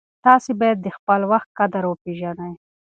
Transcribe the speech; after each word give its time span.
تاسې 0.25 0.51
باید 0.59 0.77
د 0.81 0.87
خپل 0.97 1.21
وخت 1.31 1.49
قدر 1.59 1.83
وپېژنئ. 1.87 2.53